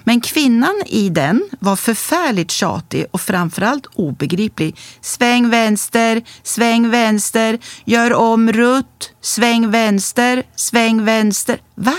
Men 0.04 0.22
kvinnan 0.22 0.84
i 0.86 1.10
den 1.10 1.50
var 1.60 1.76
förfärligt 1.76 2.52
tjatig 2.52 3.06
och 3.12 3.22
framförallt 3.22 3.86
obegriplig. 3.86 4.76
Sväng 5.02 5.50
vänster, 5.50 6.22
sväng 6.44 6.90
vänster, 6.90 7.60
gör 7.86 8.14
om 8.14 8.52
rutt, 8.52 9.14
sväng 9.22 9.72
vänster, 9.72 10.44
sväng 10.56 11.06
vänster. 11.06 11.58
Va? 11.76 11.96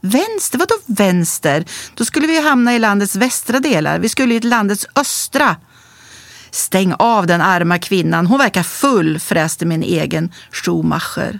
Vänster? 0.00 0.58
Vadå 0.58 0.74
vänster? 0.86 1.64
Då 1.94 2.04
skulle 2.04 2.26
vi 2.26 2.40
hamna 2.40 2.74
i 2.74 2.78
landets 2.78 3.16
västra 3.16 3.60
delar. 3.60 3.98
Vi 3.98 4.08
skulle 4.08 4.34
i 4.34 4.40
landets 4.40 4.86
östra. 4.94 5.56
Stäng 6.50 6.94
av 6.98 7.26
den 7.26 7.40
arma 7.40 7.78
kvinnan. 7.78 8.26
Hon 8.26 8.38
verkar 8.38 8.62
full, 8.62 9.18
fräste 9.18 9.66
min 9.66 9.82
egen 9.82 10.32
Schumacher. 10.50 11.38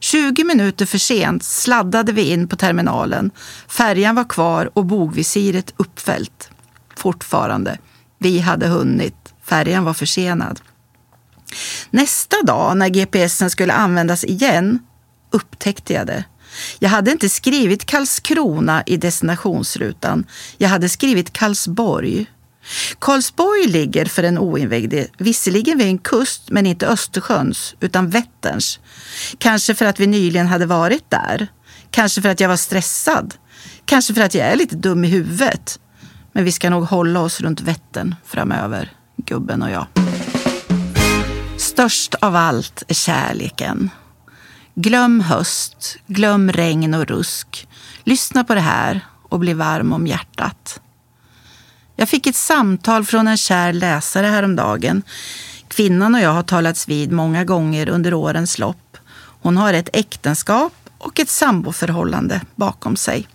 20 0.00 0.44
minuter 0.44 0.86
för 0.86 0.98
sent 0.98 1.44
sladdade 1.44 2.12
vi 2.12 2.22
in 2.22 2.48
på 2.48 2.56
terminalen. 2.56 3.30
Färjan 3.68 4.14
var 4.14 4.28
kvar 4.28 4.70
och 4.74 4.86
bogvisiret 4.86 5.74
uppfällt. 5.76 6.50
Fortfarande. 6.96 7.78
Vi 8.18 8.38
hade 8.38 8.66
hunnit. 8.66 9.34
Färjan 9.44 9.84
var 9.84 9.94
försenad. 9.94 10.60
Nästa 11.90 12.42
dag 12.42 12.76
när 12.76 12.88
GPSen 12.88 13.50
skulle 13.50 13.72
användas 13.72 14.24
igen 14.24 14.78
upptäckte 15.30 15.92
jag 15.92 16.06
det. 16.06 16.24
Jag 16.78 16.88
hade 16.88 17.10
inte 17.10 17.28
skrivit 17.28 17.84
Karlskrona 17.84 18.82
i 18.86 18.96
destinationsrutan. 18.96 20.26
Jag 20.58 20.68
hade 20.68 20.88
skrivit 20.88 21.32
Karlsborg. 21.32 22.26
Karlsborg 22.98 23.66
ligger 23.66 24.04
för 24.04 24.22
en 24.22 24.38
oinvigde 24.38 25.06
visserligen 25.18 25.78
vid 25.78 25.86
en 25.86 25.98
kust, 25.98 26.50
men 26.50 26.66
inte 26.66 26.86
Östersjöns, 26.86 27.74
utan 27.80 28.10
Vätterns. 28.10 28.80
Kanske 29.38 29.74
för 29.74 29.84
att 29.84 30.00
vi 30.00 30.06
nyligen 30.06 30.46
hade 30.46 30.66
varit 30.66 31.10
där. 31.10 31.48
Kanske 31.90 32.22
för 32.22 32.28
att 32.28 32.40
jag 32.40 32.48
var 32.48 32.56
stressad. 32.56 33.34
Kanske 33.84 34.14
för 34.14 34.20
att 34.20 34.34
jag 34.34 34.46
är 34.46 34.56
lite 34.56 34.76
dum 34.76 35.04
i 35.04 35.08
huvudet. 35.08 35.78
Men 36.32 36.44
vi 36.44 36.52
ska 36.52 36.70
nog 36.70 36.84
hålla 36.84 37.20
oss 37.20 37.40
runt 37.40 37.60
Vättern 37.60 38.14
framöver, 38.26 38.92
gubben 39.16 39.62
och 39.62 39.70
jag. 39.70 39.86
Störst 41.56 42.14
av 42.14 42.36
allt 42.36 42.82
är 42.88 42.94
kärleken. 42.94 43.90
Glöm 44.74 45.20
höst, 45.20 45.96
glöm 46.06 46.52
regn 46.52 46.94
och 46.94 47.06
rusk. 47.06 47.68
Lyssna 48.04 48.44
på 48.44 48.54
det 48.54 48.60
här 48.60 49.00
och 49.28 49.38
bli 49.38 49.54
varm 49.54 49.92
om 49.92 50.06
hjärtat. 50.06 50.80
Jag 51.96 52.08
fick 52.08 52.26
ett 52.26 52.36
samtal 52.36 53.04
från 53.04 53.28
en 53.28 53.36
kär 53.36 53.72
läsare 53.72 54.26
häromdagen. 54.26 55.02
Kvinnan 55.68 56.14
och 56.14 56.20
jag 56.20 56.32
har 56.32 56.42
talats 56.42 56.88
vid 56.88 57.12
många 57.12 57.44
gånger 57.44 57.88
under 57.88 58.14
årens 58.14 58.58
lopp. 58.58 58.96
Hon 59.42 59.56
har 59.56 59.72
ett 59.72 59.88
äktenskap 59.92 60.74
och 60.98 61.20
ett 61.20 61.30
samboförhållande 61.30 62.40
bakom 62.54 62.96
sig. 62.96 63.28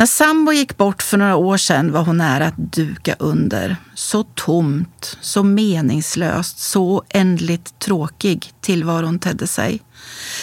När 0.00 0.06
sambo 0.06 0.52
gick 0.52 0.76
bort 0.76 1.02
för 1.02 1.18
några 1.18 1.36
år 1.36 1.56
sedan 1.56 1.92
var 1.92 2.02
hon 2.02 2.16
nära 2.16 2.46
att 2.46 2.56
duka 2.56 3.16
under. 3.18 3.76
Så 3.94 4.22
tomt, 4.22 5.18
så 5.20 5.42
meningslöst, 5.42 6.58
så 6.58 7.04
ändligt 7.08 7.78
tråkig 7.78 8.52
tillvaron 8.60 9.18
tedde 9.18 9.46
sig. 9.46 9.82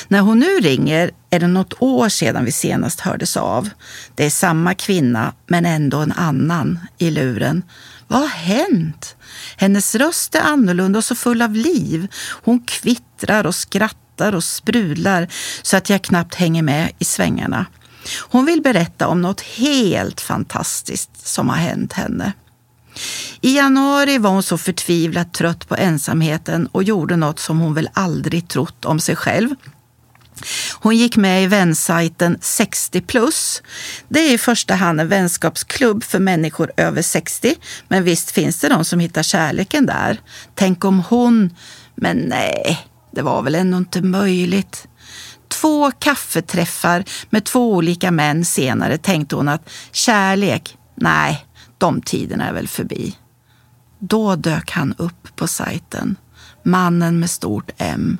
När 0.08 0.20
hon 0.20 0.40
nu 0.40 0.60
ringer 0.60 1.12
är 1.30 1.40
det 1.40 1.48
något 1.48 1.74
år 1.80 2.10
sedan 2.10 2.46
vi 2.46 2.52
senast 2.52 3.00
hördes 3.00 3.38
av. 3.38 3.70
Det 4.16 4.26
är 4.26 4.30
samma 4.30 4.74
kvinna, 4.74 5.34
men 5.48 5.66
ändå 5.66 5.98
en 5.98 6.12
annan 6.12 6.80
i 6.98 7.12
luren. 7.12 7.64
Vad 8.08 8.20
har 8.20 8.28
hänt? 8.28 9.16
Hennes 9.58 9.96
röst 9.96 10.36
är 10.36 10.42
annorlunda 10.42 10.98
och 11.00 11.06
så 11.06 11.16
full 11.16 11.42
av 11.42 11.54
liv. 11.54 12.08
Hon 12.44 12.60
kvittrar 12.60 13.46
och 13.46 13.56
skrattar 13.56 14.36
och 14.36 14.44
sprudlar 14.44 15.28
så 15.62 15.78
att 15.78 15.90
jag 15.90 16.02
knappt 16.02 16.36
hänger 16.36 16.62
med 16.62 16.92
i 17.00 17.06
svängarna. 17.06 17.66
Hon 18.20 18.46
vill 18.46 18.62
berätta 18.62 19.08
om 19.08 19.22
något 19.22 19.42
helt 19.42 20.22
fantastiskt 20.22 21.28
som 21.28 21.50
har 21.50 21.56
hänt 21.56 21.94
henne. 21.94 22.34
I 23.42 23.56
januari 23.56 24.18
var 24.18 24.30
hon 24.30 24.44
så 24.44 24.58
förtvivlat 24.58 25.34
trött 25.34 25.68
på 25.68 25.76
ensamheten 25.76 26.68
och 26.68 26.84
gjorde 26.84 27.16
något 27.16 27.40
som 27.40 27.60
hon 27.60 27.74
väl 27.74 27.90
aldrig 27.94 28.48
trott 28.48 28.86
om 28.86 29.00
sig 29.00 29.16
själv. 29.16 29.50
Hon 30.74 30.98
gick 30.98 31.18
med 31.18 31.44
i 31.44 31.48
vänsajten 31.48 32.38
60 32.42 33.02
plus. 33.02 33.62
Det 34.10 34.20
är 34.20 34.34
i 34.34 34.38
första 34.38 34.76
hand 34.76 35.02
en 35.02 35.08
vänskapsklubb 35.08 36.04
för 36.04 36.20
människor 36.20 36.72
över 36.78 37.02
60. 37.02 37.56
Men 37.88 38.04
visst 38.04 38.32
finns 38.32 38.60
det 38.60 38.70
de 38.70 38.86
som 38.86 39.00
hittar 39.00 39.24
kärleken 39.24 39.86
där. 39.86 40.22
Tänk 40.56 40.86
om 40.86 41.04
hon... 41.10 41.56
Men 41.96 42.18
nej, 42.18 42.88
det 43.12 43.22
var 43.22 43.42
väl 43.42 43.56
ändå 43.56 43.78
inte 43.78 44.02
möjligt. 44.02 44.88
Två 45.62 45.92
kaffeträffar 45.92 47.04
med 47.30 47.46
två 47.46 47.74
olika 47.74 48.12
män 48.12 48.46
senare 48.46 48.98
tänkte 48.98 49.36
hon 49.36 49.48
att 49.48 49.70
kärlek, 49.92 50.78
nej, 50.96 51.46
de 51.78 52.02
tiderna 52.02 52.48
är 52.48 52.54
väl 52.54 52.68
förbi. 52.68 53.16
Då 54.00 54.36
dök 54.36 54.72
han 54.72 54.94
upp 54.98 55.36
på 55.36 55.48
sajten. 55.48 56.16
Mannen 56.64 57.20
med 57.20 57.30
stort 57.30 57.72
M. 57.78 58.18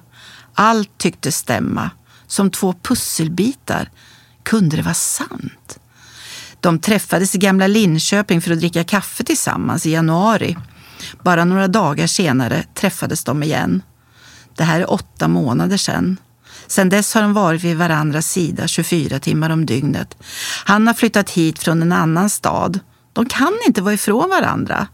Allt 0.54 0.98
tyckte 0.98 1.32
stämma. 1.32 1.92
Som 2.28 2.52
två 2.52 2.74
pusselbitar. 2.84 3.90
Kunde 4.44 4.76
det 4.76 4.84
vara 4.84 4.94
sant? 4.94 5.80
De 6.60 6.80
träffades 6.80 7.36
i 7.36 7.38
gamla 7.38 7.68
Linköping 7.68 8.42
för 8.42 8.52
att 8.52 8.60
dricka 8.60 8.84
kaffe 8.84 9.24
tillsammans 9.24 9.86
i 9.86 9.92
januari. 9.92 10.58
Bara 11.24 11.46
några 11.46 11.68
dagar 11.68 12.08
senare 12.08 12.64
träffades 12.74 13.24
de 13.24 13.44
igen. 13.44 13.82
Det 14.56 14.64
här 14.64 14.80
är 14.80 14.92
åtta 14.92 15.28
månader 15.28 15.78
sedan. 15.78 16.18
Sedan 16.68 16.90
dess 16.90 17.14
har 17.14 17.22
de 17.22 17.34
varit 17.34 17.64
vid 17.64 17.78
varandras 17.78 18.32
sida 18.32 18.68
24 18.68 19.20
timmar 19.20 19.50
om 19.50 19.66
dygnet. 19.66 20.18
Han 20.66 20.88
har 20.88 20.94
flyttat 20.94 21.30
hit 21.30 21.60
från 21.60 21.82
en 21.82 21.92
annan 21.92 22.30
stad. 22.30 22.80
De 23.14 23.26
kan 23.26 23.54
inte 23.68 23.82
vara 23.82 23.94
ifrån 23.94 24.30
varandra. 24.30 24.88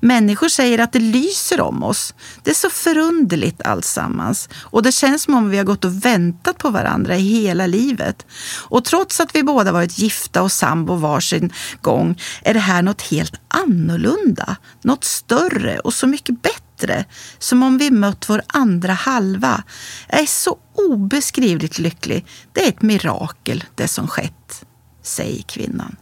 Människor 0.00 0.48
säger 0.48 0.78
att 0.78 0.92
det 0.92 0.98
lyser 0.98 1.60
om 1.60 1.82
oss. 1.82 2.14
Det 2.42 2.50
är 2.50 2.54
så 2.54 2.70
förunderligt 2.70 3.62
alltsammans. 3.62 4.48
Och 4.62 4.82
det 4.82 4.92
känns 4.92 5.22
som 5.22 5.34
om 5.34 5.50
vi 5.50 5.56
har 5.56 5.64
gått 5.64 5.84
och 5.84 6.04
väntat 6.04 6.58
på 6.58 6.70
varandra 6.70 7.16
i 7.16 7.20
hela 7.20 7.66
livet. 7.66 8.26
Och 8.68 8.84
trots 8.84 9.20
att 9.20 9.34
vi 9.34 9.42
båda 9.42 9.72
varit 9.72 9.98
gifta 9.98 10.42
och 10.42 10.52
sambo 10.52 10.94
varsin 10.94 11.52
gång 11.80 12.20
är 12.42 12.54
det 12.54 12.60
här 12.60 12.82
något 12.82 13.02
helt 13.02 13.40
annorlunda. 13.48 14.56
Något 14.82 15.04
större 15.04 15.78
och 15.78 15.94
så 15.94 16.06
mycket 16.06 16.42
bättre 16.42 16.65
bättre. 16.76 17.04
Som 17.38 17.62
om 17.62 17.78
vi 17.78 17.90
mött 17.90 18.28
vår 18.28 18.42
andra 18.46 18.92
halva. 18.92 19.62
Jag 20.08 20.20
är 20.20 20.26
så 20.26 20.58
obeskrivligt 20.74 21.78
lycklig. 21.78 22.26
Det 22.52 22.64
är 22.64 22.68
ett 22.68 22.82
mirakel 22.82 23.64
det 23.74 23.88
som 23.88 24.08
skett, 24.08 24.64
säger 25.02 25.42
kvinnan. 25.42 25.96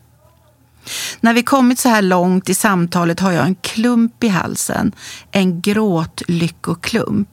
När 1.20 1.34
vi 1.34 1.42
kommit 1.42 1.78
så 1.78 1.88
här 1.88 2.02
långt 2.02 2.48
i 2.48 2.54
samtalet 2.54 3.20
har 3.20 3.32
jag 3.32 3.46
en 3.46 3.54
klump 3.54 4.24
i 4.24 4.28
halsen. 4.28 4.92
En 5.30 5.60
gråtlyckoklump. 5.60 7.28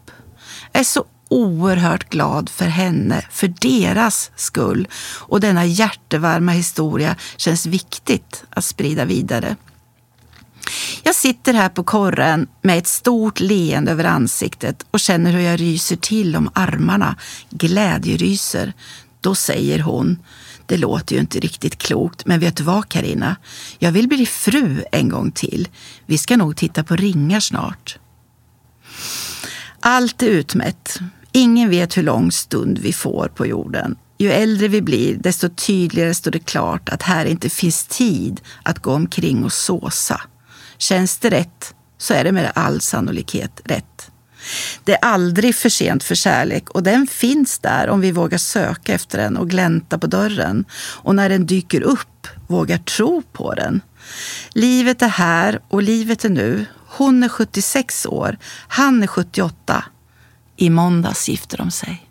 Jag 0.71 0.79
är 0.79 0.83
så 0.83 1.05
oerhört 1.29 2.09
glad 2.09 2.49
för 2.49 2.65
henne, 2.65 3.25
för 3.31 3.47
deras 3.47 4.31
skull. 4.35 4.87
Och 5.19 5.39
denna 5.39 5.65
hjärtevarma 5.65 6.51
historia 6.51 7.15
känns 7.37 7.65
viktigt 7.65 8.43
att 8.49 8.65
sprida 8.65 9.05
vidare. 9.05 9.55
Jag 11.03 11.15
sitter 11.15 11.53
här 11.53 11.69
på 11.69 11.83
korren 11.83 12.47
med 12.61 12.77
ett 12.77 12.87
stort 12.87 13.39
leende 13.39 13.91
över 13.91 14.03
ansiktet 14.03 14.85
och 14.91 14.99
känner 14.99 15.31
hur 15.31 15.39
jag 15.39 15.59
ryser 15.59 15.95
till 15.95 16.35
om 16.35 16.49
armarna, 16.53 17.15
glädjeryser. 17.49 18.73
Då 19.21 19.35
säger 19.35 19.79
hon 19.79 20.19
det 20.71 20.77
låter 20.77 21.15
ju 21.15 21.21
inte 21.21 21.39
riktigt 21.39 21.77
klokt, 21.77 22.25
men 22.25 22.39
vet 22.39 22.55
du 22.55 22.63
vad 22.63 22.89
Karina? 22.89 23.35
Jag 23.79 23.91
vill 23.91 24.07
bli 24.07 24.25
fru 24.25 24.83
en 24.91 25.09
gång 25.09 25.31
till. 25.31 25.67
Vi 26.05 26.17
ska 26.17 26.37
nog 26.37 26.57
titta 26.57 26.83
på 26.83 26.95
ringar 26.95 27.39
snart. 27.39 27.99
Allt 29.79 30.21
är 30.21 30.27
utmätt. 30.27 30.99
Ingen 31.31 31.69
vet 31.69 31.97
hur 31.97 32.03
lång 32.03 32.31
stund 32.31 32.77
vi 32.77 32.93
får 32.93 33.27
på 33.27 33.45
jorden. 33.45 33.95
Ju 34.17 34.31
äldre 34.31 34.67
vi 34.67 34.81
blir, 34.81 35.17
desto 35.17 35.49
tydligare 35.49 36.13
står 36.13 36.31
det 36.31 36.39
klart 36.39 36.89
att 36.89 37.01
här 37.01 37.25
inte 37.25 37.49
finns 37.49 37.85
tid 37.85 38.41
att 38.63 38.79
gå 38.79 38.93
omkring 38.93 39.43
och 39.43 39.53
såsa. 39.53 40.21
Känns 40.81 41.17
det 41.17 41.29
rätt, 41.29 41.73
så 41.97 42.13
är 42.13 42.23
det 42.23 42.31
med 42.31 42.51
all 42.55 42.81
sannolikhet 42.81 43.61
rätt. 43.65 44.11
Det 44.83 44.93
är 44.93 45.05
aldrig 45.05 45.55
för 45.55 45.69
sent 45.69 46.03
för 46.03 46.15
kärlek 46.15 46.69
och 46.69 46.83
den 46.83 47.07
finns 47.07 47.59
där 47.59 47.89
om 47.89 48.01
vi 48.01 48.11
vågar 48.11 48.37
söka 48.37 48.93
efter 48.93 49.17
den 49.17 49.37
och 49.37 49.49
glänta 49.49 49.97
på 49.97 50.07
dörren. 50.07 50.65
Och 50.73 51.15
när 51.15 51.29
den 51.29 51.45
dyker 51.45 51.81
upp, 51.81 52.27
vågar 52.47 52.77
tro 52.77 53.21
på 53.31 53.53
den. 53.53 53.81
Livet 54.53 55.01
är 55.01 55.07
här 55.07 55.59
och 55.67 55.83
livet 55.83 56.25
är 56.25 56.29
nu. 56.29 56.65
Hon 56.87 57.23
är 57.23 57.29
76 57.29 58.05
år, 58.05 58.37
han 58.67 59.03
är 59.03 59.07
78. 59.07 59.85
I 60.57 60.69
måndags 60.69 61.29
gifter 61.29 61.57
de 61.57 61.71
sig. 61.71 62.10